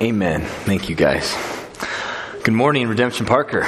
[0.00, 0.42] Amen.
[0.42, 1.34] Thank you, guys.
[2.42, 3.66] Good morning, Redemption Parker.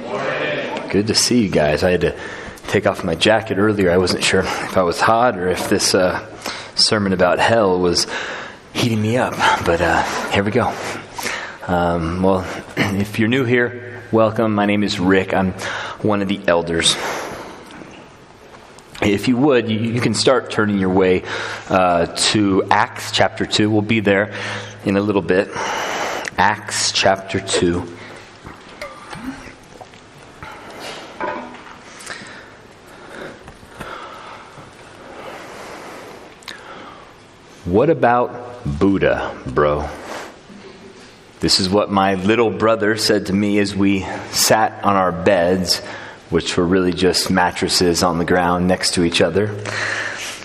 [0.00, 0.88] Morning.
[0.88, 1.84] Good to see you guys.
[1.84, 2.18] I had to
[2.66, 3.92] take off my jacket earlier.
[3.92, 6.26] I wasn't sure if I was hot or if this uh,
[6.74, 8.08] sermon about hell was
[8.74, 9.34] heating me up.
[9.64, 10.02] But uh,
[10.32, 10.74] here we go.
[11.68, 12.44] Um, well,
[12.76, 14.52] if you're new here, welcome.
[14.52, 15.32] My name is Rick.
[15.32, 15.52] I'm
[16.02, 16.96] one of the elders.
[19.12, 21.22] If you would, you, you can start turning your way
[21.68, 23.70] uh, to Acts chapter 2.
[23.70, 24.34] We'll be there
[24.84, 25.48] in a little bit.
[26.36, 27.80] Acts chapter 2.
[37.64, 39.88] What about Buddha, bro?
[41.38, 44.00] This is what my little brother said to me as we
[44.30, 45.80] sat on our beds,
[46.30, 49.56] which were really just mattresses on the ground next to each other.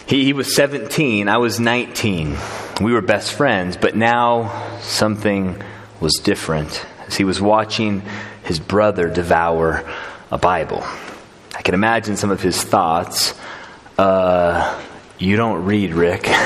[0.07, 2.37] He, he was 17, I was 19.
[2.81, 5.61] We were best friends, but now something
[5.99, 8.03] was different as he was watching
[8.43, 9.89] his brother devour
[10.31, 10.83] a Bible.
[11.55, 13.33] I can imagine some of his thoughts.
[13.97, 14.81] Uh,
[15.19, 16.27] you don't read, Rick.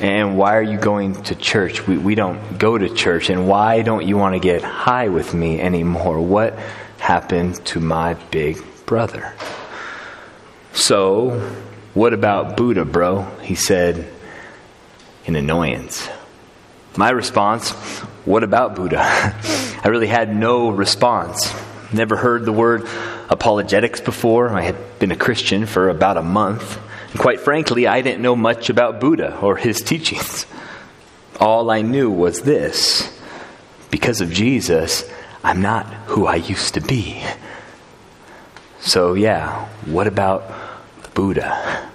[0.00, 1.86] And why are you going to church?
[1.86, 3.28] We, we don't go to church.
[3.28, 6.18] And why don't you want to get high with me anymore?
[6.22, 6.58] What
[7.10, 9.34] happened to my big brother?
[10.72, 11.40] So,
[11.92, 13.22] what about Buddha, bro?
[13.42, 14.08] He said,
[15.24, 16.08] in annoyance.
[16.96, 17.72] My response,
[18.24, 19.00] what about Buddha?
[19.82, 21.52] I really had no response.
[21.92, 22.86] Never heard the word
[23.28, 24.50] apologetics before.
[24.50, 26.78] I had been a Christian for about a month.
[27.10, 30.46] And quite frankly, I didn't know much about Buddha or his teachings.
[31.40, 33.12] All I knew was this
[33.90, 35.10] because of Jesus,
[35.42, 37.22] I'm not who I used to be.
[38.80, 40.52] So, yeah, what about
[41.14, 41.88] Buddha?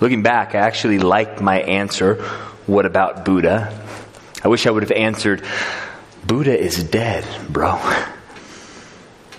[0.00, 2.22] Looking back, I actually liked my answer,
[2.66, 3.78] what about Buddha?
[4.42, 5.42] I wish I would have answered,
[6.24, 7.78] Buddha is dead, bro.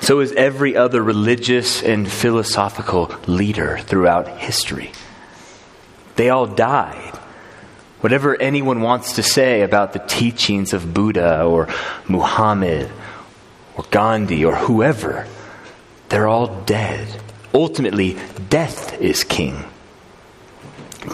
[0.02, 4.92] So is every other religious and philosophical leader throughout history.
[6.16, 7.16] They all died.
[8.02, 11.68] Whatever anyone wants to say about the teachings of Buddha or
[12.08, 12.90] Muhammad
[13.82, 15.28] or Gandhi or whoever,
[16.10, 17.08] they're all dead.
[17.54, 18.18] Ultimately,
[18.50, 19.64] death is king.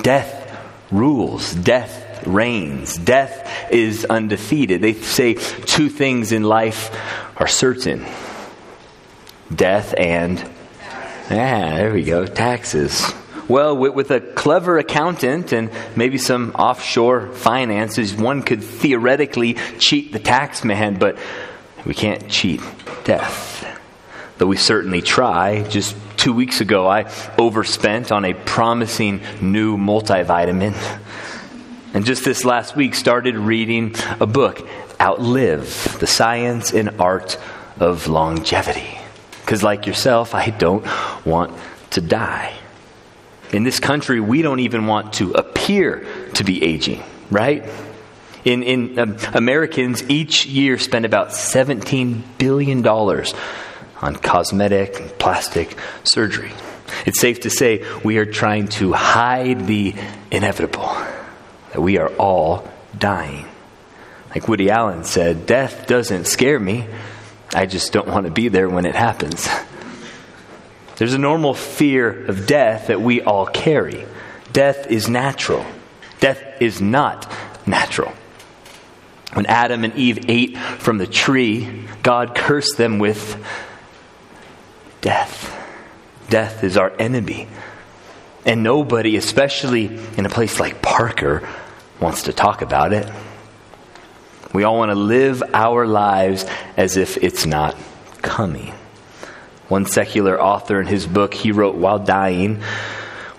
[0.02, 0.44] Death
[0.92, 1.54] rules.
[1.54, 2.98] Death reigns.
[2.98, 4.82] Death is undefeated.
[4.82, 6.96] They say two things in life
[7.38, 8.06] are certain
[9.54, 10.40] death and,
[11.30, 13.14] ah, there we go, taxes.
[13.48, 20.12] Well, with, with, a clever accountant and maybe some offshore finances, one could theoretically cheat
[20.12, 21.18] the tax man, but
[21.88, 22.62] we can't cheat
[23.06, 23.66] death.
[24.38, 25.64] Though we certainly try.
[25.64, 30.76] Just two weeks ago, I overspent on a promising new multivitamin.
[31.94, 34.68] And just this last week, started reading a book,
[35.00, 37.40] Outlive The Science and Art
[37.80, 39.00] of Longevity.
[39.42, 40.86] Because, like yourself, I don't
[41.26, 41.58] want
[41.92, 42.54] to die.
[43.54, 47.64] In this country, we don't even want to appear to be aging, right?
[48.48, 56.54] In, in um, Americans, each year spend about $17 billion on cosmetic and plastic surgery.
[57.06, 59.94] It's safe to say we are trying to hide the
[60.32, 60.88] inevitable,
[61.74, 62.66] that we are all
[62.98, 63.46] dying.
[64.30, 66.88] Like Woody Allen said, death doesn't scare me.
[67.54, 69.46] I just don't want to be there when it happens.
[70.96, 74.06] There's a normal fear of death that we all carry.
[74.54, 75.66] Death is natural.
[76.22, 77.30] Death is not
[77.66, 78.14] natural.
[79.34, 83.44] When Adam and Eve ate from the tree, God cursed them with
[85.02, 85.54] death.
[86.30, 87.48] Death is our enemy.
[88.46, 89.86] And nobody, especially
[90.18, 91.48] in a place like Parker,
[92.00, 93.12] wants to talk about it.
[94.54, 96.46] We all want to live our lives
[96.78, 97.76] as if it's not
[98.22, 98.74] coming.
[99.68, 102.62] One secular author in his book, he wrote While Dying,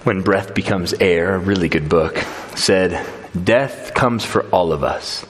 [0.04, 2.18] When Breath Becomes Air, a really good book,
[2.54, 3.06] said,
[3.44, 5.24] Death comes for all of us.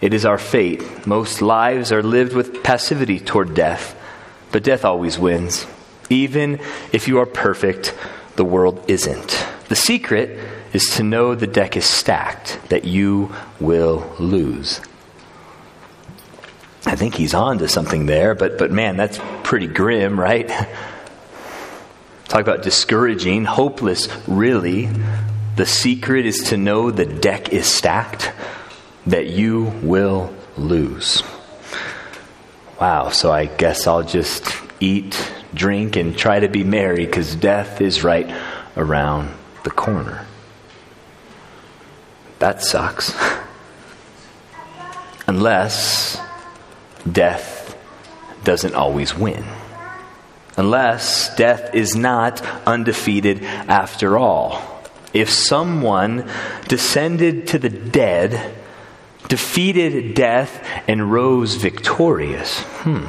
[0.00, 1.06] It is our fate.
[1.06, 3.94] Most lives are lived with passivity toward death,
[4.50, 5.66] but death always wins.
[6.08, 6.58] Even
[6.92, 7.94] if you are perfect,
[8.36, 9.46] the world isn't.
[9.68, 10.38] The secret
[10.72, 14.80] is to know the deck is stacked, that you will lose.
[16.86, 20.48] I think he's on to something there, but, but man, that's pretty grim, right?
[22.28, 24.88] Talk about discouraging, hopeless, really.
[25.56, 28.32] The secret is to know the deck is stacked,
[29.10, 31.22] that you will lose.
[32.80, 37.80] Wow, so I guess I'll just eat, drink, and try to be merry because death
[37.80, 38.32] is right
[38.76, 39.34] around
[39.64, 40.26] the corner.
[42.38, 43.12] That sucks.
[45.26, 46.20] Unless
[47.10, 47.76] death
[48.44, 49.44] doesn't always win.
[50.56, 54.62] Unless death is not undefeated after all.
[55.12, 56.30] If someone
[56.68, 58.59] descended to the dead,
[59.30, 63.06] defeated death, and rose victorious, hmm,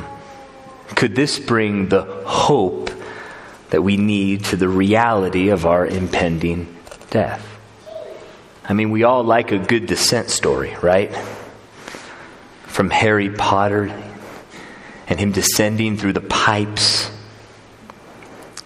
[0.96, 2.92] could this bring the hope
[3.72, 6.74] that we need to the reality of our impending
[7.10, 7.46] death?
[8.64, 11.14] I mean, we all like a good descent story, right?
[12.68, 13.92] From Harry Potter
[15.08, 17.12] and him descending through the pipes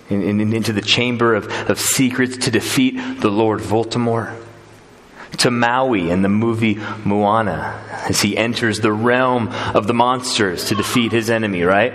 [0.09, 4.44] into the chamber of, of secrets to defeat the Lord Voldemort.
[5.39, 10.75] To Maui in the movie Moana as he enters the realm of the monsters to
[10.75, 11.93] defeat his enemy, right?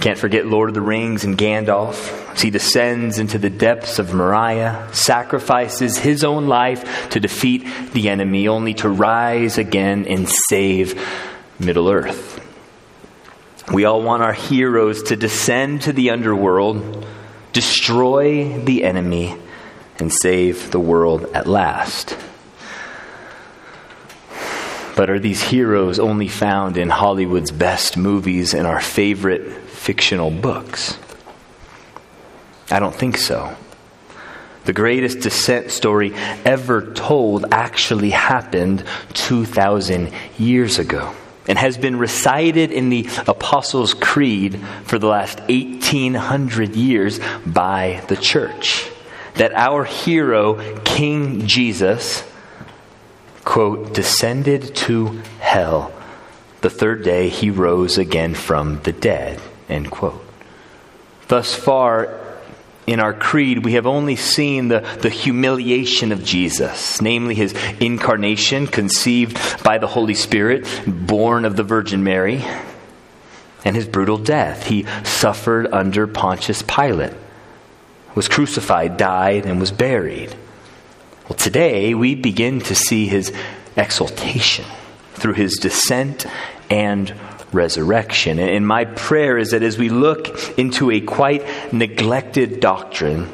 [0.00, 4.14] Can't forget Lord of the Rings and Gandalf as he descends into the depths of
[4.14, 11.04] Moria, sacrifices his own life to defeat the enemy, only to rise again and save
[11.58, 12.40] Middle Earth.
[13.72, 17.04] We all want our heroes to descend to the underworld,
[17.52, 19.34] destroy the enemy,
[19.98, 22.16] and save the world at last.
[24.96, 30.98] But are these heroes only found in Hollywood's best movies and our favorite fictional books?
[32.70, 33.56] I don't think so.
[34.64, 36.12] The greatest descent story
[36.44, 38.84] ever told actually happened
[39.14, 41.14] 2,000 years ago
[41.46, 48.16] and has been recited in the Apostles' Creed for the last 1800 years by the
[48.16, 48.90] church.
[49.38, 52.22] That our hero, King Jesus,
[53.44, 55.92] quote, descended to hell.
[56.60, 60.24] The third day he rose again from the dead, end quote.
[61.28, 62.20] Thus far,
[62.88, 68.66] in our creed, we have only seen the, the humiliation of Jesus, namely his incarnation,
[68.66, 72.42] conceived by the Holy Spirit, born of the Virgin Mary,
[73.62, 74.68] and his brutal death.
[74.68, 77.12] He suffered under Pontius Pilate,
[78.14, 80.34] was crucified, died, and was buried.
[81.28, 83.32] Well, today we begin to see his
[83.76, 84.64] exaltation
[85.14, 86.26] through his descent
[86.70, 87.14] and
[87.52, 88.38] resurrection.
[88.38, 93.30] And my prayer is that as we look into a quite neglected doctrine,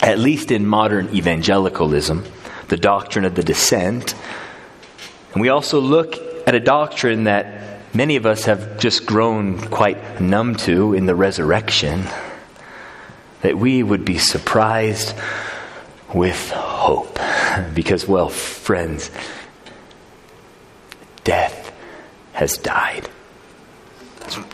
[0.00, 2.24] at least in modern evangelicalism,
[2.68, 4.14] the doctrine of the descent,
[5.32, 6.16] and we also look
[6.46, 11.14] at a doctrine that many of us have just grown quite numb to in the
[11.14, 12.04] resurrection,
[13.42, 15.14] that we would be surprised
[16.12, 17.18] with hope.
[17.74, 19.10] Because, well, friends,
[21.24, 21.72] death
[22.34, 23.08] has died.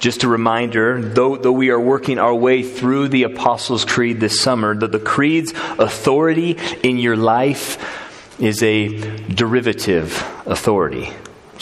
[0.00, 4.40] Just a reminder, though, though we are working our way through the Apostles' Creed this
[4.40, 8.88] summer, that the Creed's authority in your life is a
[9.28, 10.12] derivative
[10.46, 11.10] authority.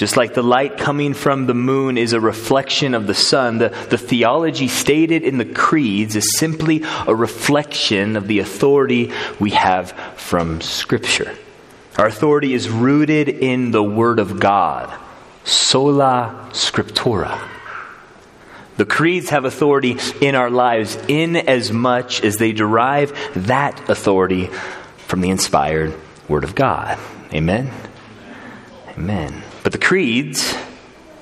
[0.03, 3.69] Just like the light coming from the moon is a reflection of the sun, the,
[3.89, 9.93] the theology stated in the creeds is simply a reflection of the authority we have
[10.17, 11.33] from Scripture.
[11.97, 14.93] Our authority is rooted in the Word of God
[15.45, 17.41] sola scriptura.
[18.79, 24.51] The creeds have authority in our lives in as much as they derive that authority
[25.07, 25.95] from the inspired
[26.29, 26.99] Word of God.
[27.33, 27.71] Amen?
[28.97, 29.43] Amen.
[29.63, 30.55] But the creeds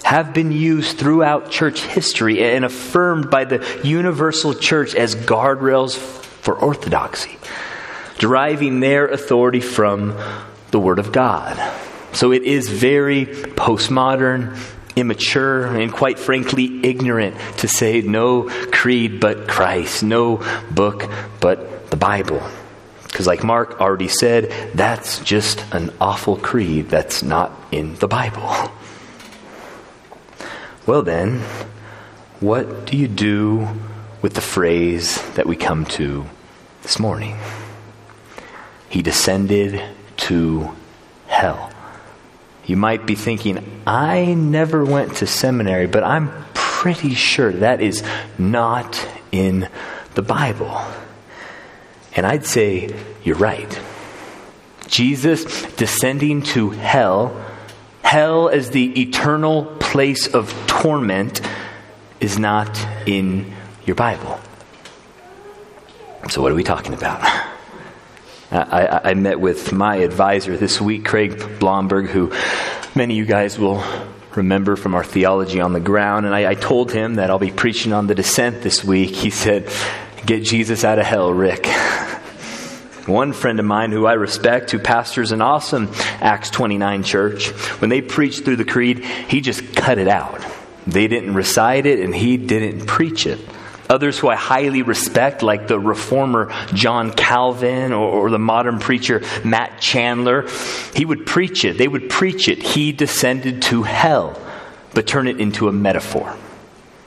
[0.02, 6.54] have been used throughout church history and affirmed by the universal church as guardrails for
[6.56, 7.38] orthodoxy,
[8.18, 10.18] deriving their authority from
[10.70, 11.56] the Word of God.
[12.12, 14.58] So it is very postmodern,
[14.96, 21.08] immature, and quite frankly, ignorant to say no creed but Christ, no book
[21.40, 22.42] but the Bible.
[23.10, 28.70] Because, like Mark already said, that's just an awful creed that's not in the Bible.
[30.86, 31.40] Well, then,
[32.40, 33.68] what do you do
[34.22, 36.24] with the phrase that we come to
[36.82, 37.36] this morning?
[38.88, 39.80] He descended
[40.16, 40.70] to
[41.28, 41.70] hell.
[42.66, 48.02] You might be thinking, I never went to seminary, but I'm pretty sure that is
[48.38, 49.68] not in
[50.14, 50.80] the Bible.
[52.16, 53.80] And I'd say, you're right.
[54.88, 57.44] Jesus descending to hell,
[58.02, 61.40] hell as the eternal place of torment,
[62.20, 63.52] is not in
[63.86, 64.40] your Bible.
[66.28, 67.20] So, what are we talking about?
[68.52, 72.32] I, I, met with my advisor this week, Craig Blomberg, who
[72.96, 73.82] many of you guys will
[74.34, 76.26] remember from our theology on the ground.
[76.26, 79.10] And I, I told him that I'll be preaching on the descent this week.
[79.10, 79.70] He said,
[80.26, 81.66] Get Jesus out of hell, Rick.
[83.06, 87.48] One friend of mine who I respect, who pastors an awesome Acts 29 church,
[87.80, 90.44] when they preached through the creed, he just cut it out.
[90.86, 93.40] They didn't recite it and he didn't preach it.
[93.88, 99.22] Others who I highly respect, like the reformer John Calvin or, or, the modern preacher
[99.44, 100.46] Matt Chandler,
[100.94, 101.76] he would preach it.
[101.76, 102.62] They would preach it.
[102.62, 104.40] He descended to hell,
[104.94, 106.36] but turn it into a metaphor.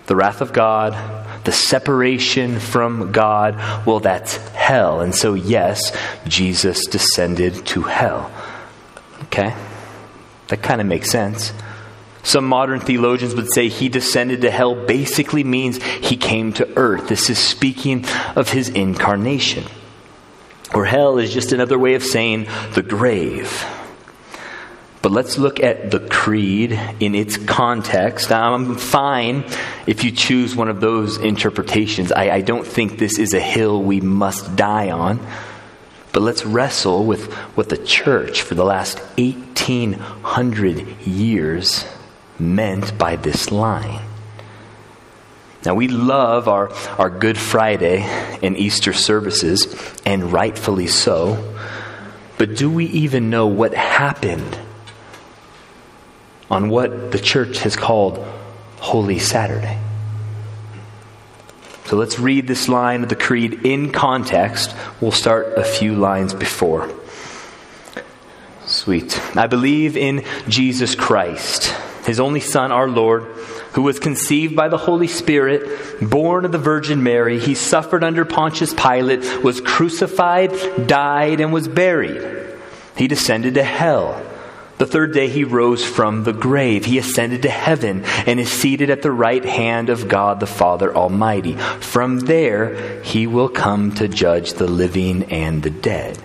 [0.08, 0.91] The wrath of God,
[1.44, 5.02] the separation from God, well, that's hell.
[5.02, 5.96] And so, yes,
[6.28, 8.32] Jesus descended to hell.
[9.24, 9.56] Okay?
[10.48, 11.54] That kind of makes sense.
[12.24, 17.10] Some modern theologians would say he descended to hell basically means he came to earth.
[17.10, 19.66] This is speaking of his incarnation.
[20.74, 23.66] Or hell is just another way of saying the grave.
[25.03, 28.31] But let's look at the creed in its context.
[28.31, 29.43] Um, I'm fine
[29.86, 32.13] if you choose one of those interpretations.
[32.13, 35.19] I, I don't think this is a hill we must die on.
[36.13, 41.86] But let's wrestle with what the church for the last 1800 years
[42.39, 44.05] meant by this line.
[45.65, 48.03] Now, we love our, our Good Friday
[48.41, 51.55] and Easter services, and rightfully so,
[52.38, 54.60] but do we even know what happened
[56.53, 58.17] on what the church has called
[58.77, 59.79] Holy Saturday?
[61.86, 64.74] So let's read this line of the Creed in context.
[65.01, 66.89] We'll start a few lines before.
[68.65, 69.19] Sweet.
[69.36, 73.24] I believe in Jesus Christ his only Son, our Lord,
[73.74, 77.39] who was conceived by the Holy Spirit, born of the Virgin Mary.
[77.39, 80.51] He suffered under Pontius Pilate, was crucified,
[80.86, 82.45] died, and was buried.
[82.98, 84.22] He descended to hell.
[84.84, 86.84] The third day he rose from the grave.
[86.84, 90.94] He ascended to heaven and is seated at the right hand of God the Father
[90.94, 91.54] Almighty.
[91.56, 96.22] From there he will come to judge the living and the dead.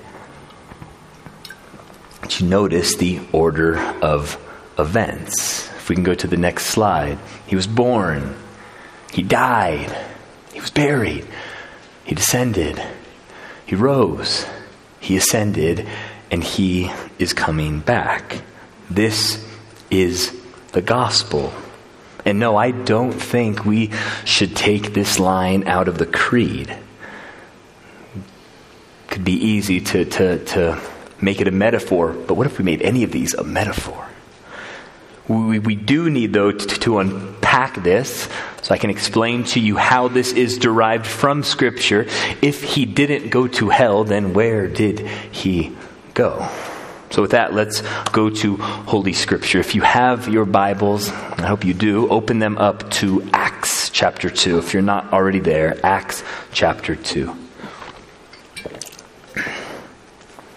[2.21, 4.37] But you notice the order of
[4.77, 5.69] events.
[5.77, 8.35] If we can go to the next slide, he was born,
[9.13, 9.97] he died,
[10.53, 11.25] he was buried,
[12.03, 12.83] he descended,
[13.65, 14.47] he rose,
[14.99, 15.87] he ascended,
[16.31, 18.43] and he is coming back.
[18.91, 19.45] This
[19.91, 20.35] is
[20.73, 21.53] the gospel.
[22.25, 23.91] And no, I don't think we
[24.25, 26.69] should take this line out of the creed.
[26.69, 26.79] It
[29.09, 30.81] could be easy to, to, to
[31.21, 34.07] make it a metaphor, but what if we made any of these a metaphor?
[35.27, 38.29] We, we do need, though, to, to unpack this
[38.63, 42.07] so I can explain to you how this is derived from Scripture.
[42.43, 45.77] If he didn't go to hell, then where did he
[46.19, 46.49] go?
[47.11, 49.61] So, with that, let's go to Holy Scripture.
[49.61, 54.29] If you have your Bibles, I hope you do, open them up to Acts chapter
[54.29, 54.59] 2.
[54.59, 56.23] If you're not already there, Acts
[56.53, 57.35] chapter 2.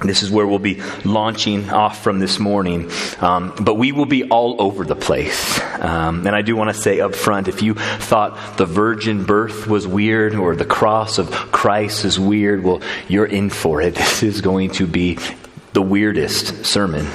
[0.02, 2.90] This is where we'll be launching off from this morning.
[3.20, 5.62] Um, but we will be all over the place.
[5.80, 9.68] Um, and I do want to say up front if you thought the virgin birth
[9.68, 13.96] was weird or the cross of Christ is weird, well, you're in for it.
[14.02, 15.18] This is going to be
[15.74, 17.08] the weirdest sermon.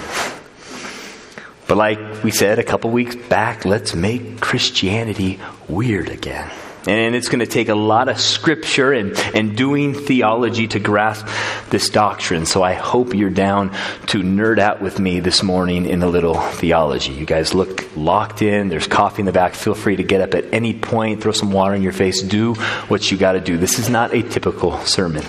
[1.68, 6.50] But like we said a couple weeks back, let's make Christianity weird again.
[6.86, 11.26] And it's going to take a lot of scripture and, and doing theology to grasp
[11.68, 12.46] this doctrine.
[12.46, 13.70] So I hope you're down
[14.06, 17.12] to nerd out with me this morning in a little theology.
[17.12, 18.68] You guys look locked in.
[18.68, 19.54] There's coffee in the back.
[19.54, 22.54] Feel free to get up at any point, throw some water in your face, do
[22.86, 23.58] what you got to do.
[23.58, 25.25] This is not a typical sermon.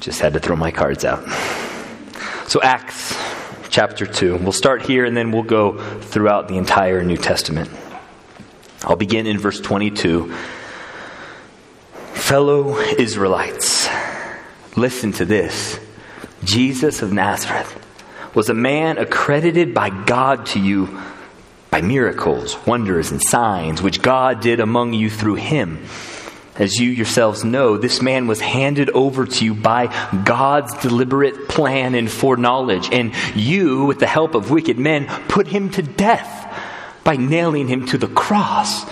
[0.00, 1.22] Just had to throw my cards out.
[2.52, 3.16] So, Acts
[3.70, 4.36] chapter 2.
[4.36, 7.70] We'll start here and then we'll go throughout the entire New Testament.
[8.82, 10.30] I'll begin in verse 22
[12.12, 13.88] Fellow Israelites,
[14.76, 15.80] listen to this.
[16.44, 17.74] Jesus of Nazareth
[18.34, 21.00] was a man accredited by God to you
[21.70, 25.86] by miracles, wonders, and signs, which God did among you through him.
[26.62, 29.88] As you yourselves know, this man was handed over to you by
[30.24, 35.70] God's deliberate plan and foreknowledge, and you, with the help of wicked men, put him
[35.70, 36.56] to death
[37.02, 38.88] by nailing him to the cross.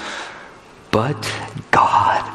[0.91, 1.33] But
[1.71, 2.29] God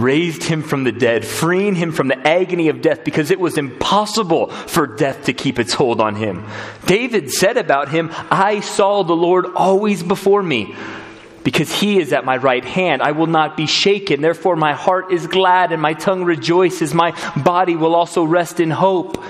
[0.00, 3.58] raised him from the dead, freeing him from the agony of death because it was
[3.58, 6.44] impossible for death to keep its hold on him.
[6.86, 10.74] David said about him, I saw the Lord always before me.
[11.42, 14.20] Because he is at my right hand, I will not be shaken.
[14.20, 16.92] Therefore, my heart is glad and my tongue rejoices.
[16.92, 19.22] My body will also rest in hope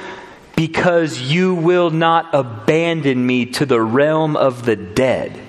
[0.57, 5.41] because you will not abandon me to the realm of the dead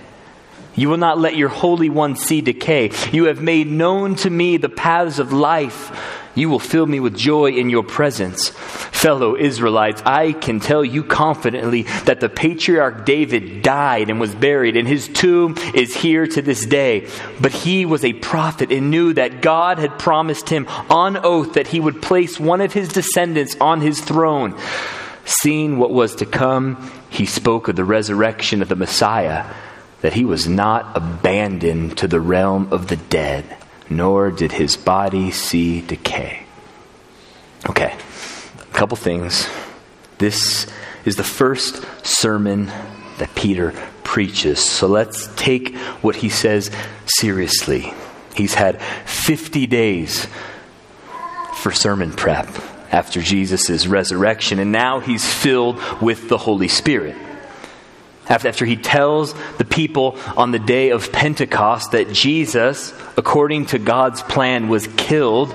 [0.75, 2.91] you will not let your Holy One see decay.
[3.11, 6.19] You have made known to me the paths of life.
[6.33, 8.49] You will fill me with joy in your presence.
[8.49, 14.77] Fellow Israelites, I can tell you confidently that the patriarch David died and was buried,
[14.77, 17.09] and his tomb is here to this day.
[17.41, 21.67] But he was a prophet and knew that God had promised him on oath that
[21.67, 24.57] he would place one of his descendants on his throne.
[25.25, 29.45] Seeing what was to come, he spoke of the resurrection of the Messiah,
[30.01, 33.57] that he was not abandoned to the realm of the dead
[33.91, 36.43] nor did his body see decay.
[37.69, 37.95] Okay,
[38.59, 39.47] a couple things.
[40.17, 40.67] This
[41.05, 42.67] is the first sermon
[43.17, 44.59] that Peter preaches.
[44.59, 46.71] So let's take what he says
[47.05, 47.93] seriously.
[48.35, 50.27] He's had 50 days
[51.55, 52.47] for sermon prep
[52.91, 57.15] after Jesus' resurrection, and now he's filled with the Holy Spirit
[58.31, 64.21] after he tells the people on the day of Pentecost that Jesus, according to God's
[64.21, 65.53] plan, was killed,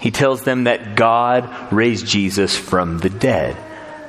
[0.00, 3.56] he tells them that God raised Jesus from the dead,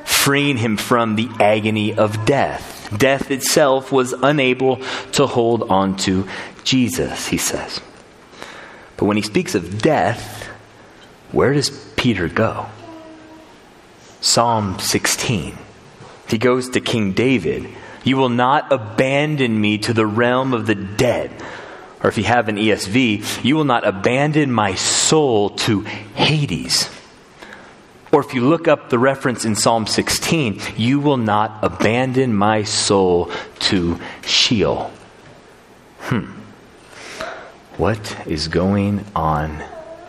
[0.05, 2.96] freeing him from the agony of death.
[2.96, 4.77] Death itself was unable
[5.13, 6.27] to hold on to
[6.63, 7.81] Jesus, he says.
[8.98, 10.48] But when he speaks of death,
[11.31, 12.67] where does Peter go?
[14.22, 15.58] Psalm 16.
[16.29, 17.67] He goes to King David.
[18.03, 21.31] You will not abandon me to the realm of the dead.
[22.01, 26.89] Or if you have an ESV, you will not abandon my soul to Hades.
[28.12, 32.63] Or if you look up the reference in Psalm 16, you will not abandon my
[32.63, 34.91] soul to Sheol.
[36.00, 36.31] Hmm.
[37.77, 39.63] What is going on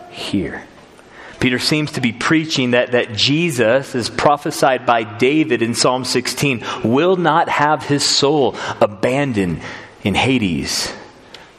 [0.09, 0.65] here?
[1.41, 6.63] Peter seems to be preaching that, that Jesus, as prophesied by David in Psalm 16,
[6.83, 9.59] will not have his soul abandoned
[10.03, 10.93] in Hades,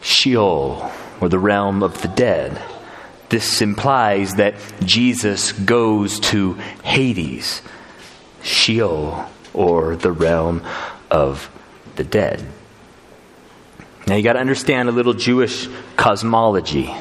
[0.01, 0.89] Sheol,
[1.21, 2.62] or the realm of the dead.
[3.29, 7.61] This implies that Jesus goes to Hades,
[8.45, 10.62] Sheol, or the realm
[11.11, 11.51] of
[11.97, 12.47] the dead.
[14.07, 16.95] Now you got to understand a little Jewish cosmology.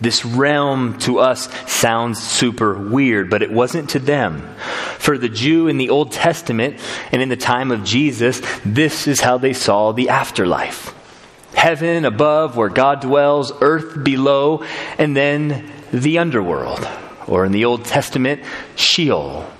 [0.00, 4.54] This realm to us sounds super weird, but it wasn't to them.
[4.98, 6.80] For the Jew in the Old Testament
[7.12, 10.94] and in the time of Jesus, this is how they saw the afterlife
[11.64, 14.64] heaven above where God dwells, earth below,
[14.98, 16.86] and then the underworld.
[17.26, 18.42] Or in the Old Testament,
[18.76, 19.50] Sheol.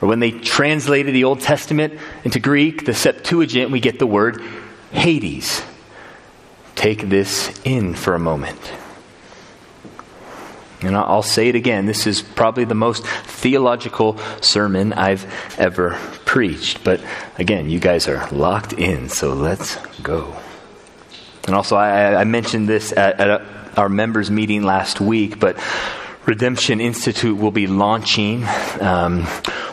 [0.00, 4.42] Or when they translated the Old Testament into Greek, the Septuagint, we get the word
[4.92, 5.62] Hades.
[6.76, 8.58] Take this in for a moment.
[10.82, 11.84] And I'll say it again.
[11.86, 15.26] This is probably the most theological sermon I've
[15.58, 16.82] ever preached.
[16.84, 17.02] But
[17.38, 20.34] again, you guys are locked in, so let's go.
[21.46, 23.42] And also, I, I mentioned this at, at
[23.76, 25.58] our members' meeting last week, but
[26.26, 28.44] Redemption Institute will be launching
[28.80, 29.24] um,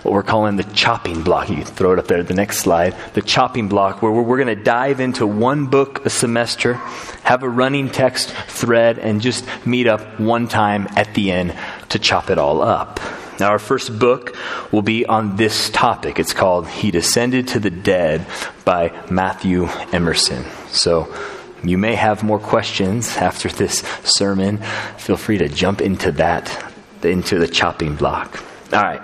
[0.02, 1.50] what we're calling the chopping block.
[1.50, 2.96] You throw it up there, the next slide.
[3.14, 6.76] The chopping block, where we're, we're going to dive into one book a semester,
[7.24, 11.54] have a running text thread, and just meet up one time at the end
[11.90, 13.00] to chop it all up.
[13.40, 14.36] Now, our first book
[14.72, 16.18] will be on this topic.
[16.18, 18.26] It's called He Descended to the Dead
[18.66, 20.44] by Matthew Emerson.
[20.70, 21.14] So,
[21.63, 24.58] you may have more questions after this sermon.
[24.98, 28.43] Feel free to jump into that, into the chopping block.
[28.74, 29.02] All right,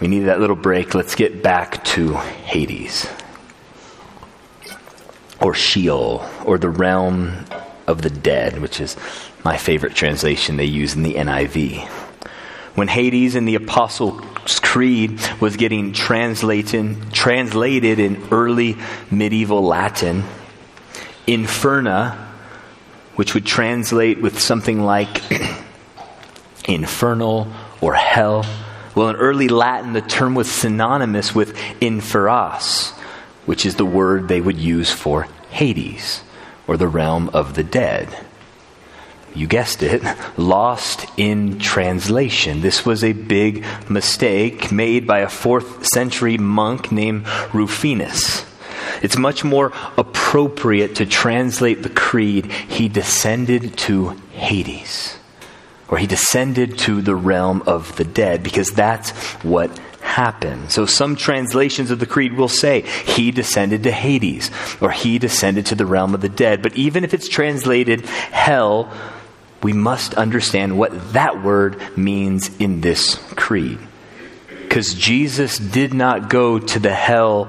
[0.00, 0.94] we need that little break.
[0.94, 3.06] Let's get back to Hades,
[5.40, 7.44] or Sheol, or the realm
[7.86, 8.96] of the dead, which is
[9.44, 11.86] my favorite translation they use in the NIV.
[12.74, 18.76] When Hades in the Apostles' Creed was getting translated, translated in early
[19.10, 20.24] medieval Latin,
[21.26, 22.16] inferna,
[23.16, 25.22] which would translate with something like
[26.68, 28.44] infernal or hell.
[28.94, 32.92] Well, in early Latin, the term was synonymous with inferos,
[33.46, 36.22] which is the word they would use for Hades,
[36.66, 38.08] or the realm of the dead.
[39.34, 40.02] You guessed it,
[40.36, 42.60] lost in translation.
[42.60, 48.44] This was a big mistake made by a fourth century monk named Rufinus.
[49.02, 55.16] It's much more appropriate to translate the creed, He descended to Hades,
[55.88, 59.10] or He descended to the realm of the dead, because that's
[59.42, 60.70] what happened.
[60.70, 65.66] So some translations of the creed will say, He descended to Hades, or He descended
[65.66, 66.62] to the realm of the dead.
[66.62, 68.92] But even if it's translated hell,
[69.62, 73.78] we must understand what that word means in this creed.
[74.46, 77.46] Because Jesus did not go to the hell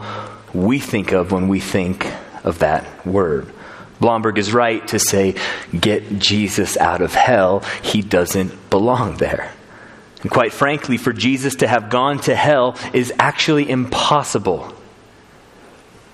[0.56, 2.12] we think of when we think
[2.44, 3.52] of that word.
[4.00, 5.36] Blomberg is right to say,
[5.78, 7.62] get Jesus out of hell.
[7.82, 9.52] He doesn't belong there.
[10.22, 14.74] And quite frankly, for Jesus to have gone to hell is actually impossible,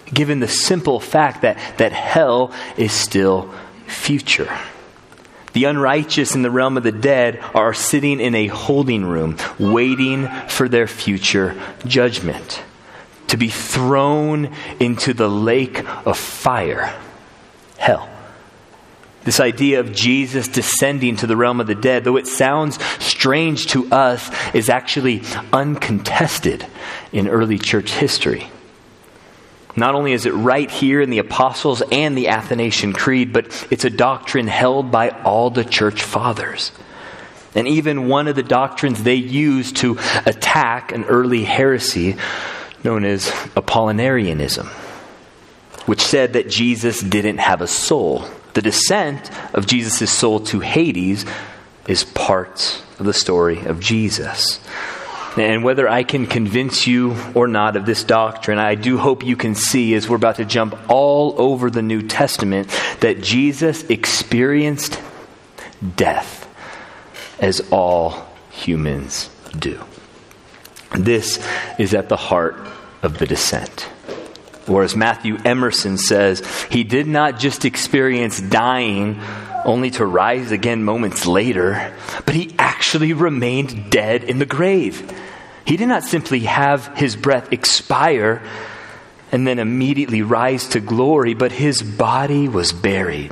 [0.06, 3.54] given the simple fact that, that hell is still
[3.88, 4.52] future.
[5.54, 10.28] The unrighteous in the realm of the dead are sitting in a holding room, waiting
[10.48, 12.62] for their future judgment,
[13.32, 16.94] to be thrown into the lake of fire,
[17.78, 18.10] hell.
[19.24, 23.68] This idea of Jesus descending to the realm of the dead, though it sounds strange
[23.68, 25.22] to us, is actually
[25.54, 26.66] uncontested
[27.14, 28.50] in early church history.
[29.78, 33.86] Not only is it right here in the Apostles and the Athanasian Creed, but it's
[33.86, 36.74] a doctrine held by all the church fathers.
[37.56, 42.18] And even one of the doctrines they used to attack an early heresy
[42.84, 44.68] known as Apollinarianism,
[45.88, 48.26] which said that Jesus didn't have a soul.
[48.54, 51.26] The descent of Jesus' soul to Hades
[51.88, 54.60] is part of the story of Jesus.
[55.38, 59.38] And whether I can convince you or not of this doctrine, I do hope you
[59.38, 62.68] can see as we're about to jump all over the New Testament
[63.00, 65.00] that Jesus experienced
[65.96, 66.48] death
[67.40, 69.82] as all humans do.
[70.96, 71.46] This
[71.80, 72.56] is at the heart
[73.02, 73.88] of the descent.
[74.68, 79.20] Or as Matthew Emerson says, he did not just experience dying
[79.66, 81.94] only to rise again moments later,
[82.26, 85.12] but he actually remained dead in the grave.
[85.66, 88.42] He did not simply have his breath expire
[89.32, 93.32] and then immediately rise to glory, but his body was buried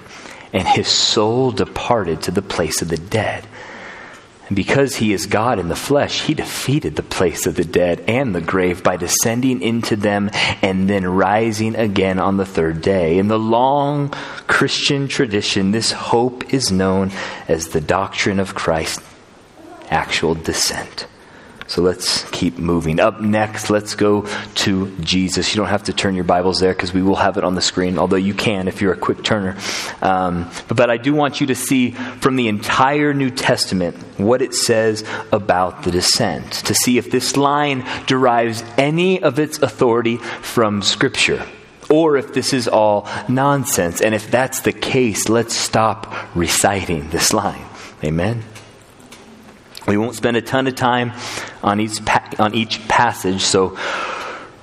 [0.53, 3.45] and his soul departed to the place of the dead.
[4.49, 8.03] And because he is God in the flesh, he defeated the place of the dead
[8.07, 10.31] and the grave by descending into them
[10.63, 13.19] and then rising again on the third day.
[13.19, 14.09] In the long
[14.47, 17.11] Christian tradition, this hope is known
[17.47, 19.05] as the doctrine of Christ's
[19.91, 21.05] actual descent.
[21.69, 22.99] So let's keep moving.
[22.99, 25.53] Up next, let's go to Jesus.
[25.53, 27.61] You don't have to turn your Bibles there because we will have it on the
[27.61, 29.55] screen, although you can if you're a quick turner.
[30.01, 34.41] Um, but, but I do want you to see from the entire New Testament what
[34.41, 40.17] it says about the descent, to see if this line derives any of its authority
[40.17, 41.45] from Scripture
[41.87, 44.01] or if this is all nonsense.
[44.01, 47.65] And if that's the case, let's stop reciting this line.
[48.03, 48.43] Amen.
[49.89, 51.13] We won't spend a ton of time
[51.63, 53.75] on each, pa- on each passage, so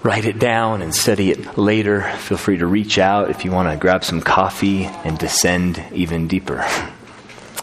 [0.05, 2.03] write it down and study it later.
[2.03, 6.29] Feel free to reach out if you want to grab some coffee and descend even
[6.29, 6.65] deeper.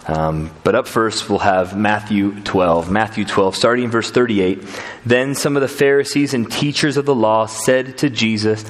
[0.06, 2.92] Um, but up first, we'll have Matthew 12.
[2.92, 4.62] Matthew 12, starting in verse 38.
[5.06, 8.70] Then some of the Pharisees and teachers of the law said to Jesus,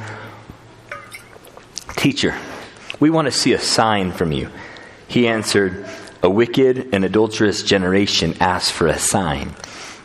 [1.98, 2.36] Teacher,
[3.00, 4.52] we want to see a sign from you.
[5.08, 5.90] He answered,
[6.24, 9.54] A wicked and adulterous generation asks for a sign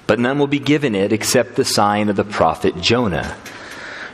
[0.08, 3.36] but none will be given it except the sign of the prophet Jonah.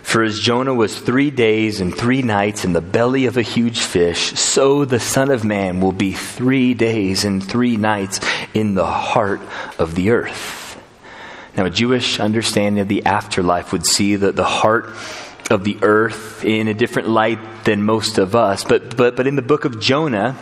[0.03, 3.79] For as Jonah was three days and three nights in the belly of a huge
[3.79, 8.21] fish, so the Son of Man will be three days and three nights
[8.53, 9.41] in the heart
[9.79, 10.83] of the earth.
[11.57, 14.87] Now, a Jewish understanding of the afterlife would see that the heart
[15.49, 18.65] of the earth in a different light than most of us.
[18.65, 20.37] But, but, but in the book of Jonah,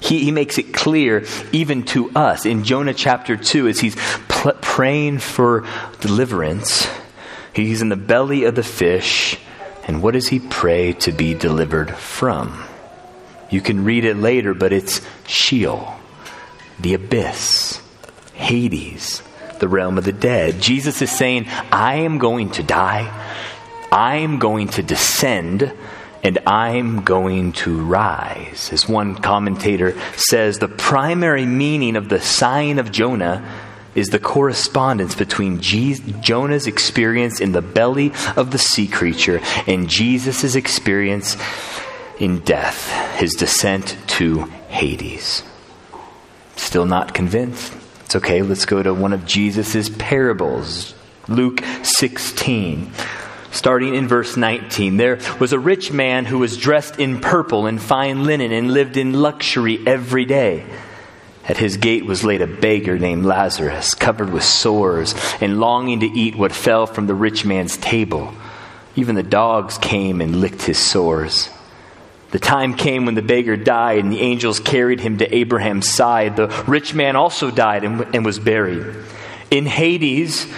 [0.00, 3.96] he, he makes it clear, even to us, in Jonah chapter 2, as he's
[4.28, 5.66] pl- praying for
[6.00, 6.86] deliverance.
[7.54, 9.38] He's in the belly of the fish,
[9.86, 12.64] and what does he pray to be delivered from?
[13.50, 15.94] You can read it later, but it's Sheol,
[16.80, 17.80] the abyss,
[18.34, 19.22] Hades,
[19.60, 20.60] the realm of the dead.
[20.60, 23.08] Jesus is saying, I am going to die,
[23.92, 25.72] I am going to descend
[26.24, 28.72] and I'm going to rise.
[28.72, 33.46] As one commentator says, the primary meaning of the sign of Jonah
[33.94, 40.56] is the correspondence between Jonah's experience in the belly of the sea creature and Jesus'
[40.56, 41.36] experience
[42.18, 45.42] in death, his descent to Hades.
[46.56, 47.72] Still not convinced?
[48.06, 50.94] It's okay, let's go to one of Jesus' parables.
[51.28, 52.92] Luke 16
[53.54, 54.96] starting in verse 19.
[54.96, 58.96] There was a rich man who was dressed in purple and fine linen and lived
[58.96, 60.66] in luxury every day.
[61.46, 66.06] At his gate was laid a beggar named Lazarus, covered with sores and longing to
[66.06, 68.34] eat what fell from the rich man's table.
[68.96, 71.50] Even the dogs came and licked his sores.
[72.30, 76.34] The time came when the beggar died, and the angels carried him to Abraham's side.
[76.34, 78.96] The rich man also died and, and was buried.
[79.50, 80.50] In Hades,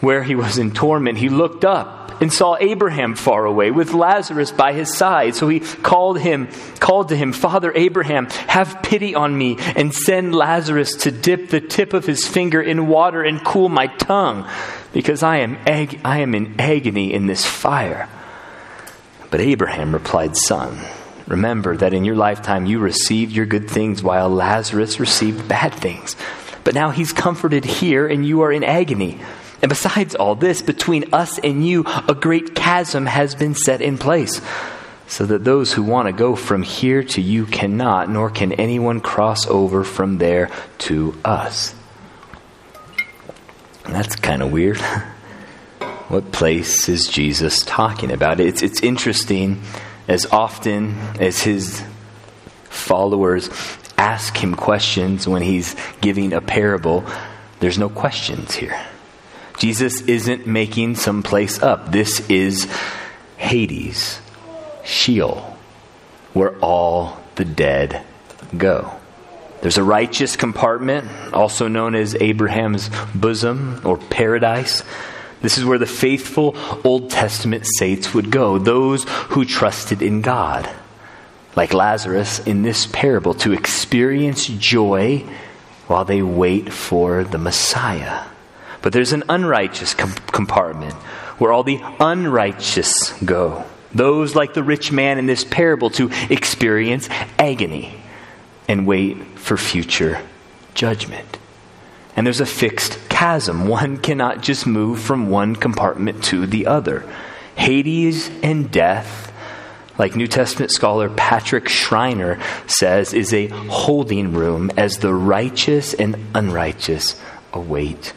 [0.00, 4.52] where he was in torment, he looked up and saw Abraham far away with Lazarus
[4.52, 5.34] by his side.
[5.34, 6.48] So he called him,
[6.80, 11.60] called to him, Father Abraham, have pity on me and send Lazarus to dip the
[11.60, 14.48] tip of his finger in water and cool my tongue,
[14.92, 18.08] because I am, ag- I am in agony in this fire.
[19.30, 20.78] But Abraham replied, Son,
[21.26, 26.16] remember that in your lifetime you received your good things while Lazarus received bad things.
[26.64, 29.20] But now he's comforted here and you are in agony.
[29.62, 33.98] And besides all this, between us and you, a great chasm has been set in
[33.98, 34.40] place,
[35.08, 39.00] so that those who want to go from here to you cannot, nor can anyone
[39.00, 41.74] cross over from there to us.
[43.84, 44.78] That's kind of weird.
[46.08, 48.40] what place is Jesus talking about?
[48.40, 49.62] It's, it's interesting
[50.08, 51.82] as often as his
[52.64, 53.50] followers
[53.98, 57.04] ask him questions when he's giving a parable,
[57.60, 58.78] there's no questions here.
[59.58, 61.90] Jesus isn't making some place up.
[61.92, 62.68] This is
[63.36, 64.20] Hades,
[64.84, 65.56] Sheol,
[66.32, 68.02] where all the dead
[68.56, 68.92] go.
[69.62, 74.82] There's a righteous compartment, also known as Abraham's bosom or paradise.
[75.40, 80.68] This is where the faithful Old Testament saints would go, those who trusted in God.
[81.56, 85.24] Like Lazarus in this parable, to experience joy
[85.86, 88.24] while they wait for the Messiah.
[88.86, 90.94] But there's an unrighteous com- compartment
[91.38, 93.64] where all the unrighteous go.
[93.92, 98.00] Those like the rich man in this parable to experience agony
[98.68, 100.22] and wait for future
[100.74, 101.36] judgment.
[102.14, 103.66] And there's a fixed chasm.
[103.66, 107.12] One cannot just move from one compartment to the other.
[107.56, 109.32] Hades and death,
[109.98, 116.14] like New Testament scholar Patrick Schreiner says, is a holding room as the righteous and
[116.36, 117.20] unrighteous
[117.52, 118.12] await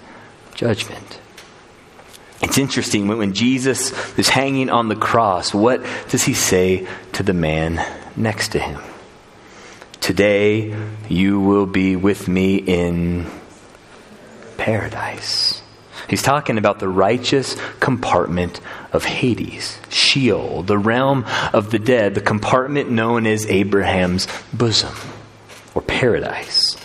[0.59, 1.21] judgment.
[2.41, 7.33] It's interesting when, Jesus is hanging on the cross, what does he say to the
[7.33, 7.79] man
[8.17, 8.81] next to him?
[10.01, 10.75] Today
[11.07, 13.25] you will be with me in
[14.57, 15.61] paradise.
[16.09, 18.59] He's talking about the righteous compartment
[18.91, 24.93] of Hades, Sheol, the realm of the dead, the compartment known as Abraham's bosom
[25.73, 26.75] or paradise.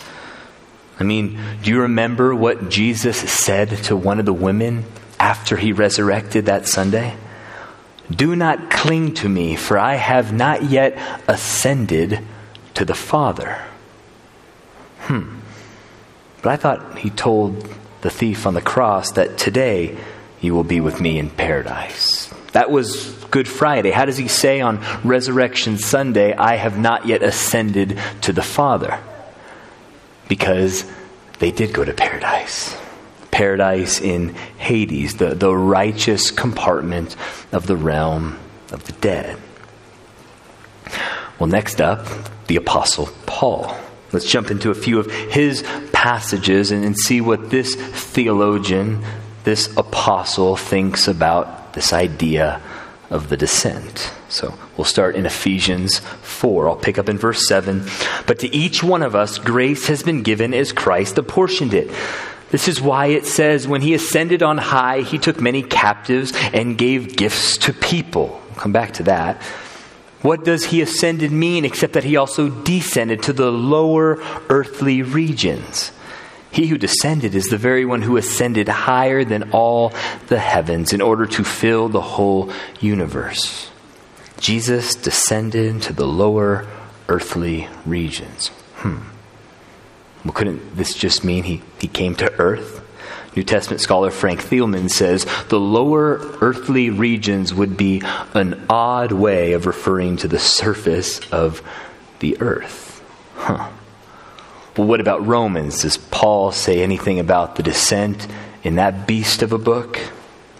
[0.99, 4.85] I mean, do you remember what Jesus said to one of the women
[5.19, 7.15] after he resurrected that Sunday?
[8.09, 12.19] Do not cling to me, for I have not yet ascended
[12.75, 13.61] to the Father.
[14.99, 15.39] Hmm.
[16.41, 17.67] But I thought he told
[18.01, 19.97] the thief on the cross that today
[20.39, 22.31] you will be with me in paradise.
[22.51, 23.91] That was Good Friday.
[23.91, 28.99] How does he say on Resurrection Sunday, I have not yet ascended to the Father?
[30.27, 30.85] Because
[31.39, 32.75] they did go to paradise.
[33.31, 37.15] Paradise in Hades, the, the righteous compartment
[37.51, 38.39] of the realm
[38.71, 39.37] of the dead.
[41.39, 42.07] Well, next up,
[42.47, 43.75] the Apostle Paul.
[44.13, 49.03] Let's jump into a few of his passages and, and see what this theologian,
[49.43, 52.61] this apostle, thinks about this idea
[53.09, 54.13] of the descent.
[54.29, 56.67] So we'll start in Ephesians 4.
[56.67, 57.85] I'll pick up in verse 7.
[58.25, 61.91] But to each one of us, grace has been given as Christ apportioned it.
[62.51, 66.77] This is why it says, when he ascended on high, he took many captives and
[66.77, 68.41] gave gifts to people.
[68.49, 69.41] We'll come back to that.
[70.21, 75.91] What does he ascended mean except that he also descended to the lower earthly regions?
[76.55, 79.91] He who descended is the very one who ascended higher than all
[80.27, 83.69] the heavens in order to fill the whole universe.
[84.39, 86.65] Jesus descended to the lower
[87.09, 88.47] earthly regions.
[88.75, 88.99] Hmm.
[90.23, 92.81] Well, couldn't this just mean he, he came to earth?
[93.35, 98.01] New Testament scholar Frank Thielman says the lower earthly regions would be
[98.33, 101.61] an odd way of referring to the surface of
[102.19, 103.03] the earth.
[103.35, 103.71] Huh.
[104.77, 105.83] Well, what about Romans?
[105.83, 108.27] Does Paul say anything about the descent
[108.63, 109.99] in that beast of a book?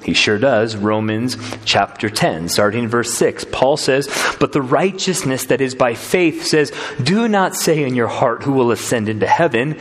[0.05, 0.75] He sure does.
[0.75, 3.45] Romans chapter 10, starting in verse 6.
[3.51, 4.07] Paul says,
[4.39, 8.53] But the righteousness that is by faith says, Do not say in your heart who
[8.53, 9.79] will ascend into heaven,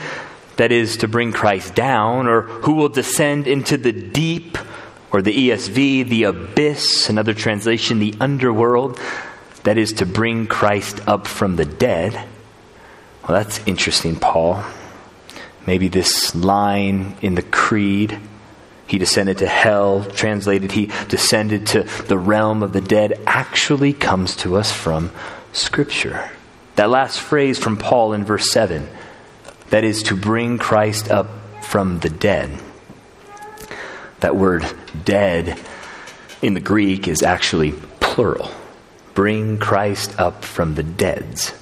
[0.56, 4.56] that is, to bring Christ down, or who will descend into the deep,
[5.12, 8.98] or the ESV, the abyss, another translation, the underworld,
[9.64, 12.28] that is, to bring Christ up from the dead.
[13.26, 14.62] Well, that's interesting, Paul.
[15.66, 18.18] Maybe this line in the Creed,
[18.86, 24.36] he descended to hell, translated, he descended to the realm of the dead, actually comes
[24.36, 25.10] to us from
[25.54, 26.30] Scripture.
[26.76, 28.88] That last phrase from Paul in verse 7,
[29.70, 31.30] that is to bring Christ up
[31.62, 32.60] from the dead.
[34.20, 34.66] That word
[35.02, 35.58] dead
[36.42, 38.50] in the Greek is actually plural.
[39.14, 41.54] Bring Christ up from the deads.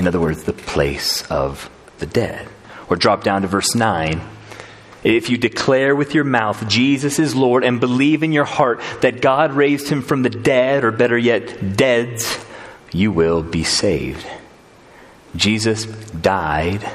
[0.00, 2.48] In other words, the place of the dead.
[2.88, 4.18] Or drop down to verse 9.
[5.04, 9.20] If you declare with your mouth Jesus is Lord and believe in your heart that
[9.20, 12.42] God raised him from the dead, or better yet, deads,
[12.90, 14.26] you will be saved.
[15.36, 16.90] Jesus died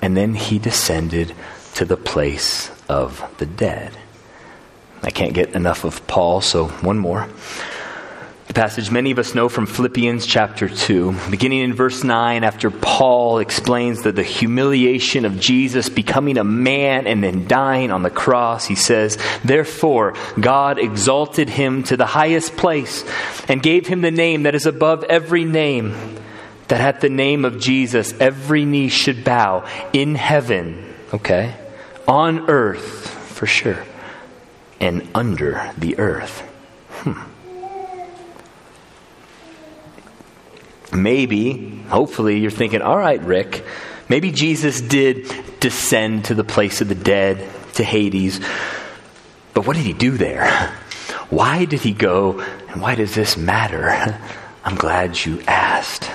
[0.00, 1.34] and then he descended
[1.74, 3.98] to the place of the dead.
[5.02, 7.28] I can't get enough of Paul, so one more.
[8.58, 13.38] Passage many of us know from Philippians chapter 2, beginning in verse 9, after Paul
[13.38, 18.66] explains that the humiliation of Jesus becoming a man and then dying on the cross,
[18.66, 23.04] he says, Therefore, God exalted him to the highest place
[23.46, 25.94] and gave him the name that is above every name,
[26.66, 31.54] that at the name of Jesus every knee should bow in heaven, okay,
[32.08, 33.84] on earth, for sure,
[34.80, 36.40] and under the earth.
[36.88, 37.27] Hmm.
[40.92, 43.64] Maybe, hopefully, you're thinking, all right, Rick,
[44.08, 48.40] maybe Jesus did descend to the place of the dead, to Hades.
[49.54, 50.72] But what did he do there?
[51.30, 54.18] Why did he go, and why does this matter?
[54.64, 56.10] I'm glad you asked.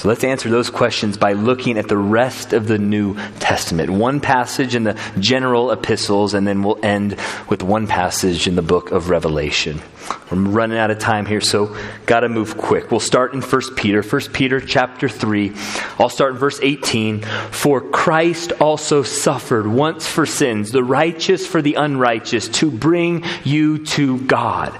[0.00, 3.90] So let's answer those questions by looking at the rest of the New Testament.
[3.90, 7.18] One passage in the general epistles, and then we'll end
[7.50, 9.82] with one passage in the book of Revelation.
[10.30, 12.90] We're running out of time here, so got to move quick.
[12.90, 15.52] We'll start in 1 Peter, 1 Peter chapter 3.
[15.98, 17.20] I'll start in verse 18.
[17.50, 23.84] For Christ also suffered once for sins, the righteous for the unrighteous, to bring you
[23.84, 24.74] to God.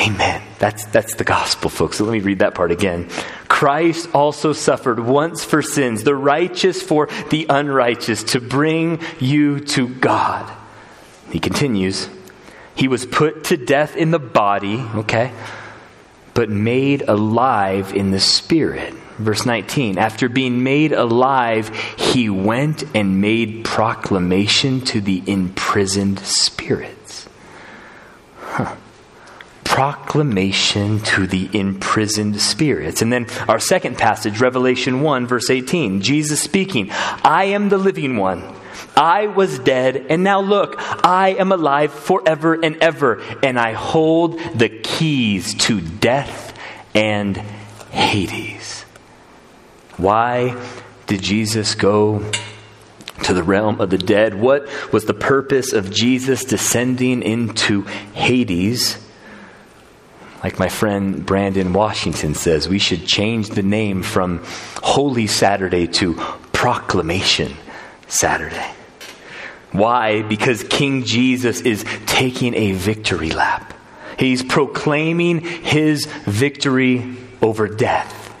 [0.00, 0.42] Amen.
[0.58, 1.98] That's, that's the gospel, folks.
[1.98, 3.10] So let me read that part again.
[3.48, 9.88] Christ also suffered once for sins, the righteous for the unrighteous, to bring you to
[9.88, 10.50] God.
[11.30, 12.08] He continues,
[12.74, 15.32] He was put to death in the body, okay,
[16.32, 18.94] but made alive in the spirit.
[19.18, 27.28] Verse 19, after being made alive, he went and made proclamation to the imprisoned spirits.
[28.38, 28.76] Huh
[29.80, 33.00] proclamation to the imprisoned spirits.
[33.00, 38.18] And then our second passage, Revelation 1, verse 18, Jesus speaking, I am the living
[38.18, 38.44] one.
[38.94, 44.38] I was dead, and now look, I am alive forever and ever, and I hold
[44.54, 46.54] the keys to death
[46.94, 47.38] and
[47.90, 48.82] Hades.
[49.96, 50.62] Why
[51.06, 52.30] did Jesus go
[53.22, 54.34] to the realm of the dead?
[54.34, 58.98] What was the purpose of Jesus descending into Hades?
[60.42, 64.42] Like my friend Brandon Washington says, we should change the name from
[64.82, 66.14] Holy Saturday to
[66.52, 67.54] Proclamation
[68.08, 68.72] Saturday.
[69.72, 70.22] Why?
[70.22, 73.74] Because King Jesus is taking a victory lap.
[74.18, 78.34] He's proclaiming his victory over death.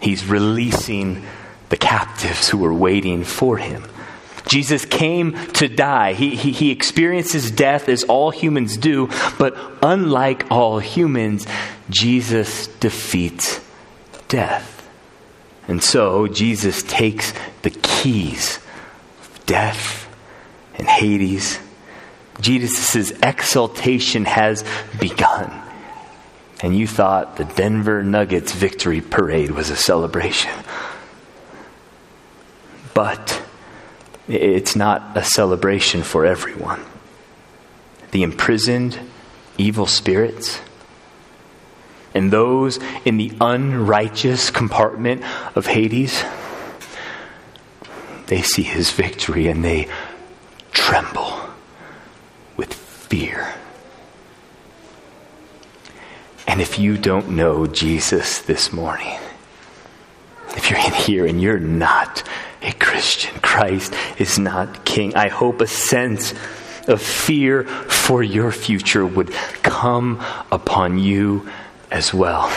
[0.00, 1.24] He's releasing
[1.68, 3.84] the captives who are waiting for him.
[4.46, 6.12] Jesus came to die.
[6.12, 11.46] He, he, he, experiences death as all humans do, but unlike all humans,
[11.90, 13.60] Jesus defeats
[14.28, 14.88] death.
[15.68, 17.32] And so Jesus takes
[17.62, 18.58] the keys
[19.20, 20.08] of death
[20.76, 21.58] and Hades.
[22.40, 24.64] Jesus' exaltation has
[25.00, 25.62] begun.
[26.62, 30.52] And you thought the Denver Nuggets victory parade was a celebration.
[32.94, 33.42] But
[34.28, 36.84] it's not a celebration for everyone.
[38.10, 38.98] The imprisoned
[39.58, 40.60] evil spirits
[42.16, 45.22] and those in the unrighteous compartment
[45.54, 46.24] of Hades,
[48.28, 49.88] they see his victory and they
[50.72, 51.38] tremble
[52.56, 53.52] with fear.
[56.46, 59.18] And if you don't know Jesus this morning,
[60.56, 62.22] if you're in here and you're not
[62.62, 63.38] a Christian.
[63.40, 65.14] Christ is not king.
[65.14, 66.34] I hope a sense
[66.88, 71.48] of fear for your future would come upon you
[71.90, 72.52] as well.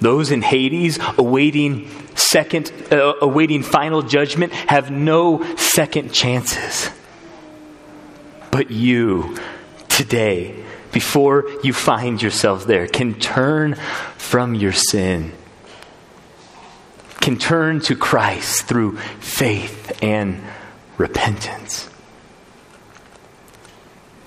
[0.00, 6.90] Those in Hades awaiting second uh, awaiting final judgment have no second chances.
[8.50, 9.36] But you
[9.88, 13.74] today before you find yourself there can turn
[14.16, 15.32] from your sin
[17.20, 20.42] can turn to Christ through faith and
[20.96, 21.88] repentance.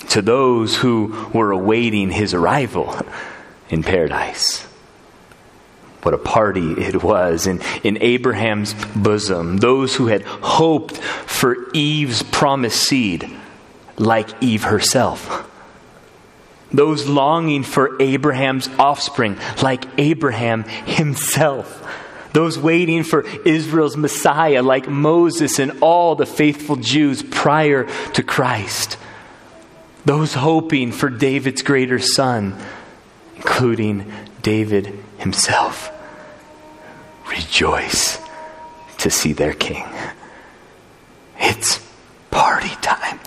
[0.09, 2.95] To those who were awaiting his arrival
[3.69, 4.67] in paradise.
[6.03, 9.57] What a party it was in, in Abraham's bosom.
[9.57, 13.29] Those who had hoped for Eve's promised seed,
[13.97, 15.49] like Eve herself.
[16.71, 21.79] Those longing for Abraham's offspring, like Abraham himself.
[22.33, 28.97] Those waiting for Israel's Messiah, like Moses and all the faithful Jews prior to Christ.
[30.05, 32.57] Those hoping for David's greater son,
[33.35, 34.11] including
[34.41, 35.91] David himself.
[37.29, 38.19] Rejoice
[38.97, 39.85] to see their king.
[41.39, 41.85] It's
[42.31, 43.19] party time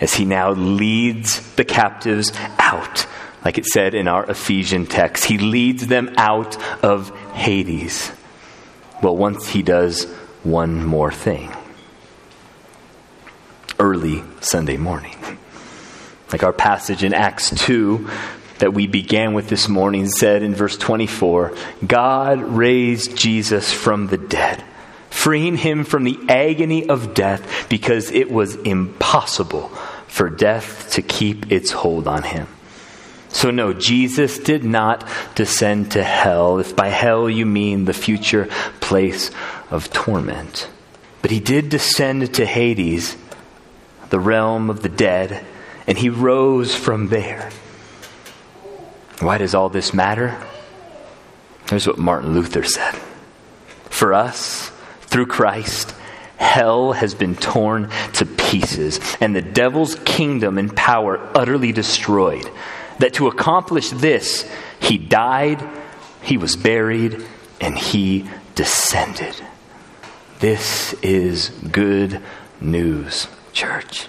[0.00, 3.06] as he now leads the captives out,
[3.46, 5.24] like it said in our Ephesian text.
[5.24, 8.10] He leads them out of Hades.
[9.00, 10.02] Well, once he does
[10.42, 11.52] one more thing
[13.78, 15.14] early Sunday morning.
[16.32, 18.10] Like our passage in Acts 2
[18.58, 21.54] that we began with this morning said in verse 24
[21.86, 24.64] God raised Jesus from the dead,
[25.08, 29.68] freeing him from the agony of death because it was impossible
[30.08, 32.48] for death to keep its hold on him.
[33.36, 38.48] So, no, Jesus did not descend to hell, if by hell you mean the future
[38.80, 39.30] place
[39.70, 40.70] of torment.
[41.20, 43.14] But he did descend to Hades,
[44.08, 45.44] the realm of the dead,
[45.86, 47.50] and he rose from there.
[49.20, 50.42] Why does all this matter?
[51.68, 52.94] Here's what Martin Luther said
[53.90, 54.70] For us,
[55.02, 55.94] through Christ,
[56.38, 62.50] hell has been torn to pieces, and the devil's kingdom and power utterly destroyed.
[62.98, 65.62] That to accomplish this, he died,
[66.22, 67.24] he was buried,
[67.60, 69.34] and he descended.
[70.40, 72.22] This is good
[72.60, 74.08] news, church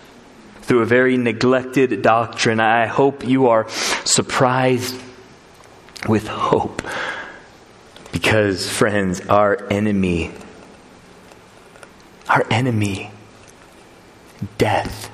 [0.67, 2.59] through a very neglected doctrine.
[2.59, 3.69] I hope you are
[4.03, 4.93] surprised
[6.09, 6.81] with hope.
[8.11, 10.31] Because, friends, our enemy,
[12.27, 13.11] our enemy,
[14.57, 15.09] death,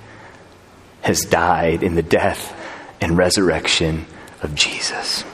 [1.01, 2.59] has died in the death
[3.03, 4.05] and resurrection
[4.41, 5.25] of Jesus.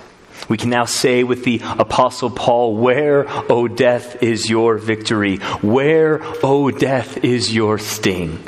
[0.49, 5.37] We can now say with the Apostle Paul, Where, O death, is your victory?
[5.61, 8.43] Where, O death, is your sting?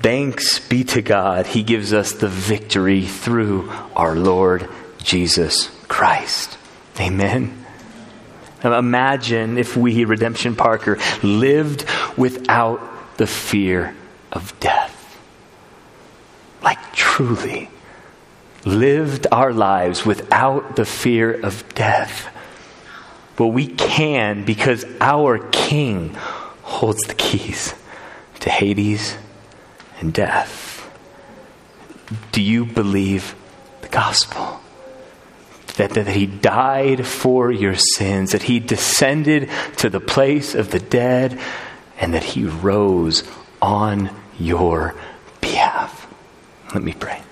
[0.00, 4.68] Thanks be to God, He gives us the victory through our Lord
[5.02, 6.58] Jesus Christ.
[6.98, 7.64] Amen.
[8.64, 11.84] Now imagine if we, Redemption Parker, lived
[12.16, 12.80] without
[13.18, 13.94] the fear
[14.32, 14.94] of death.
[16.60, 17.70] Like truly
[18.68, 22.34] lived our lives without the fear of death.
[23.36, 26.14] But we can because our King
[26.62, 27.74] holds the keys
[28.40, 29.16] to Hades
[30.00, 30.84] and death.
[32.32, 33.34] Do you believe
[33.80, 34.60] the gospel?
[35.76, 40.80] That, that he died for your sins, that he descended to the place of the
[40.80, 41.38] dead,
[42.00, 43.22] and that he rose
[43.62, 44.96] on your
[45.40, 46.12] behalf.
[46.74, 47.22] Let me pray.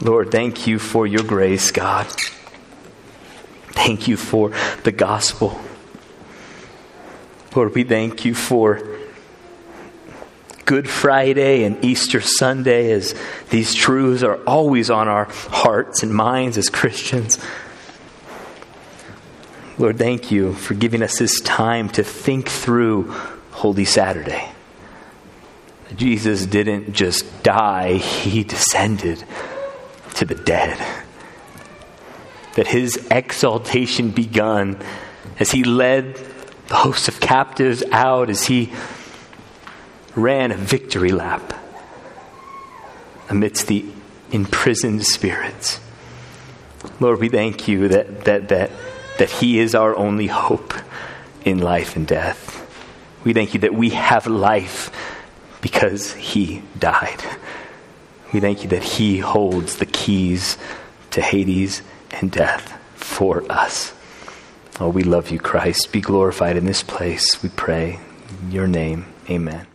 [0.00, 2.06] Lord, thank you for your grace, God.
[3.68, 4.50] Thank you for
[4.82, 5.60] the gospel.
[7.54, 8.98] Lord, we thank you for
[10.64, 13.14] Good Friday and Easter Sunday, as
[13.50, 17.38] these truths are always on our hearts and minds as Christians.
[19.76, 23.10] Lord, thank you for giving us this time to think through
[23.50, 24.50] Holy Saturday.
[25.94, 29.24] Jesus didn't just die, he descended
[30.14, 30.78] to the dead.
[32.56, 34.78] That his exaltation begun
[35.38, 36.16] as he led
[36.68, 38.72] the host of captives out, as he
[40.14, 41.52] ran a victory lap
[43.28, 43.84] amidst the
[44.30, 45.80] imprisoned spirits.
[47.00, 48.70] Lord, we thank you that, that, that,
[49.18, 50.74] that He is our only hope
[51.44, 52.60] in life and death.
[53.24, 54.90] We thank you that we have life
[55.60, 57.22] because He died.
[58.34, 60.58] We thank you that He holds the keys
[61.12, 63.94] to Hades and death for us.
[64.80, 65.92] Oh, we love you, Christ.
[65.92, 68.00] Be glorified in this place, we pray.
[68.42, 69.68] In your name, amen.